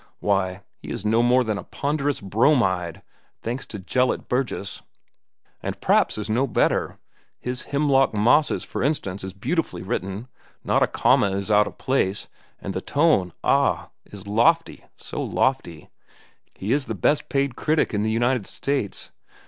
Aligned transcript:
Why, 0.19 0.63
he 0.79 0.89
is 0.89 1.05
no 1.05 1.21
more 1.21 1.43
than 1.43 1.59
a 1.59 1.63
ponderous 1.63 2.21
bromide, 2.21 3.03
thanks 3.43 3.67
to 3.67 3.77
Gelett 3.77 4.27
Burgess. 4.27 4.81
And 5.61 5.79
Praps 5.79 6.17
is 6.17 6.27
no 6.27 6.47
better. 6.47 6.97
His 7.39 7.65
'Hemlock 7.65 8.11
Mosses,' 8.11 8.63
for 8.63 8.81
instance 8.81 9.23
is 9.23 9.33
beautifully 9.33 9.83
written. 9.83 10.27
Not 10.63 10.81
a 10.81 10.87
comma 10.87 11.29
is 11.33 11.51
out 11.51 11.67
of 11.67 11.77
place; 11.77 12.27
and 12.59 12.73
the 12.73 12.81
tone—ah!—is 12.81 14.25
lofty, 14.25 14.85
so 14.97 15.21
lofty. 15.21 15.91
He 16.55 16.73
is 16.73 16.85
the 16.85 16.95
best 16.95 17.29
paid 17.29 17.55
critic 17.55 17.93
in 17.93 18.01
the 18.01 18.09
United 18.09 18.47
States. 18.47 19.11